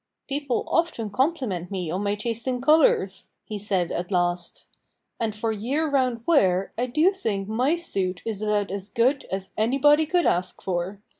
"People 0.27 0.63
often 0.65 1.11
compliment 1.11 1.69
me 1.69 1.91
on 1.91 2.01
my 2.01 2.15
taste 2.15 2.47
in 2.47 2.59
colors," 2.59 3.29
he 3.45 3.59
said 3.59 3.91
at 3.91 4.09
last. 4.09 4.65
"And 5.19 5.35
for 5.35 5.51
year 5.51 5.87
round 5.87 6.23
wear 6.25 6.73
I 6.75 6.87
do 6.87 7.11
think 7.11 7.47
my 7.47 7.75
suit 7.75 8.23
is 8.25 8.41
about 8.41 8.71
as 8.71 8.89
good 8.89 9.25
as 9.31 9.49
anybody 9.55 10.07
could 10.07 10.25
ask 10.25 10.59
for. 10.59 11.01